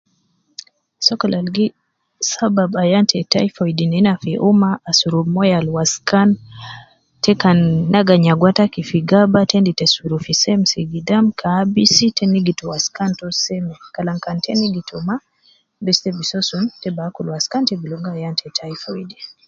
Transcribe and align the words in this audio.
Sokol 1.05 1.33
al 1.39 1.47
gi 1.55 1.67
,sababu 2.29 2.75
ayan 2.83 3.05
te 3.11 3.19
typhoid 3.31 3.79
nena 3.91 4.13
fi 4.21 4.31
umma 4.49 4.71
asurubu 4.89 5.29
moyo 5.33 5.53
al 5.57 5.67
waskan, 5.77 6.29
te 7.23 7.31
kan 7.41 7.57
naga 7.93 8.15
nyagua 8.25 8.49
taki 8.57 8.81
gi 8.89 8.99
gaba 9.11 9.39
te 9.49 9.53
endi 9.59 9.73
te 9.79 9.85
suru 9.93 10.17
fi 10.25 10.33
semsi 10.43 10.77
gidam 10.91 11.25
ke 11.39 11.45
abisi, 11.61 12.05
te 12.17 12.23
nigitu 12.33 12.63
waskan 12.71 13.11
to 13.19 13.25
seme 13.43 13.73
kalam 13.95 14.17
kan 14.25 14.37
ta 14.43 14.51
nigitu 14.61 14.95
ma, 15.07 15.15
bes 15.83 15.97
te 16.03 16.09
bi 16.17 16.23
soo 16.31 16.43
sun, 16.49 16.63
te 16.81 16.87
bi 16.95 17.01
akul 17.07 17.27
waskan 17.35 17.63
te 17.67 17.73
bi 17.79 17.85
ligo 17.91 18.09
ayan 18.15 18.35
te 18.39 18.47
typhoid 18.57 19.09